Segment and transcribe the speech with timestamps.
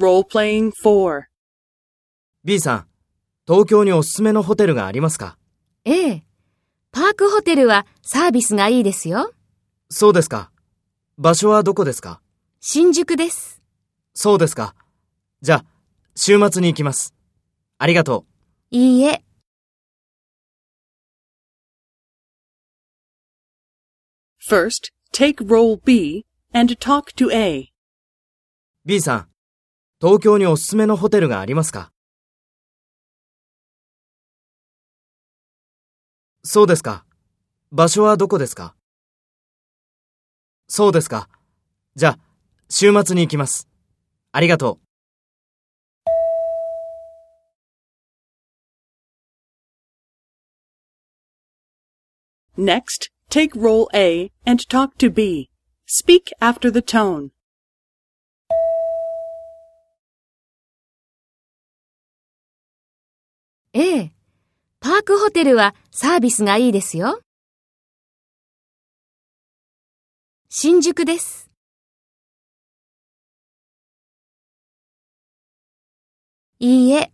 [0.00, 1.24] Role-playing 4.
[2.42, 2.88] B さん、
[3.46, 5.36] 東京におすすめのホテルがありますか？
[5.84, 6.24] ええ。
[6.90, 9.30] パークホテルはサービスがいいですよ。
[9.90, 10.50] そうですか。
[11.18, 12.22] 場所はどこですか？
[12.60, 13.60] 新宿です。
[14.14, 14.74] そうですか。
[15.42, 15.64] じゃあ、
[16.16, 17.14] 週末に行きます。
[17.76, 18.24] ありがと
[18.72, 18.76] う。
[18.76, 19.22] いいえ。
[24.48, 26.24] First, take role B
[26.54, 27.68] and talk to A.
[28.86, 29.29] B さん、
[30.02, 31.92] 東京におすすめのホテルがありますか？
[36.42, 37.04] そうですか。
[37.70, 38.74] 場所はどこですか？
[40.68, 41.28] そうですか。
[41.96, 42.18] じゃあ、
[42.70, 43.68] 週末に行きます。
[44.32, 44.78] ありがと
[52.56, 52.62] う。
[52.62, 55.50] Next, take role A and talk to B.
[55.86, 57.32] Speak after the tone.
[63.72, 64.12] ええ。
[64.80, 67.20] パークホテルはサービスがいいですよ。
[70.48, 71.48] 新宿です。
[76.58, 77.12] いいえ。